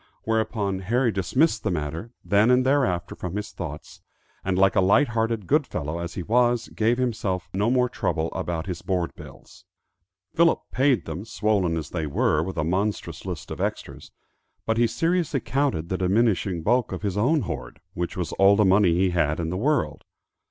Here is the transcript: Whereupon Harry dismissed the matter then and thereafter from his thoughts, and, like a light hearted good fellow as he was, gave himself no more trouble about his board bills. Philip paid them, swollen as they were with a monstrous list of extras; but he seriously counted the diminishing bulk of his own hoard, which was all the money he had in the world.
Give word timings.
Whereupon 0.23 0.79
Harry 0.79 1.11
dismissed 1.11 1.61
the 1.61 1.69
matter 1.69 2.09
then 2.25 2.49
and 2.49 2.65
thereafter 2.65 3.13
from 3.13 3.35
his 3.35 3.51
thoughts, 3.51 4.01
and, 4.43 4.57
like 4.57 4.75
a 4.75 4.81
light 4.81 5.09
hearted 5.09 5.45
good 5.45 5.67
fellow 5.67 5.99
as 5.99 6.15
he 6.15 6.23
was, 6.23 6.69
gave 6.69 6.97
himself 6.97 7.47
no 7.53 7.69
more 7.69 7.87
trouble 7.87 8.31
about 8.33 8.65
his 8.65 8.81
board 8.81 9.13
bills. 9.15 9.63
Philip 10.33 10.59
paid 10.71 11.05
them, 11.05 11.23
swollen 11.23 11.77
as 11.77 11.91
they 11.91 12.07
were 12.07 12.41
with 12.41 12.57
a 12.57 12.63
monstrous 12.63 13.27
list 13.27 13.51
of 13.51 13.61
extras; 13.61 14.09
but 14.65 14.79
he 14.79 14.87
seriously 14.87 15.39
counted 15.39 15.89
the 15.89 15.99
diminishing 15.99 16.63
bulk 16.63 16.91
of 16.91 17.03
his 17.03 17.15
own 17.15 17.41
hoard, 17.41 17.79
which 17.93 18.17
was 18.17 18.31
all 18.39 18.55
the 18.55 18.65
money 18.65 18.95
he 18.95 19.11
had 19.11 19.39
in 19.39 19.51
the 19.51 19.55
world. 19.57 20.03